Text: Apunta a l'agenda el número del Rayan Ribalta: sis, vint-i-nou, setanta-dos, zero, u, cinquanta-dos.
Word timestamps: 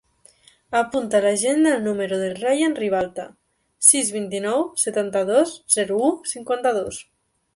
Apunta 0.77 1.17
a 1.19 1.19
l'agenda 1.25 1.73
el 1.79 1.83
número 1.87 2.17
del 2.21 2.33
Rayan 2.39 2.73
Ribalta: 2.79 3.27
sis, 3.89 4.09
vint-i-nou, 4.17 4.65
setanta-dos, 4.85 5.55
zero, 5.79 6.01
u, 6.09 6.13
cinquanta-dos. 6.35 7.01